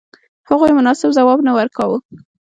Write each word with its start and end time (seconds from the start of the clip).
هغوی 0.49 0.71
مناسب 0.77 1.09
ځواب 1.17 1.39
نه 1.47 1.51
ورکاوه. 1.57 1.97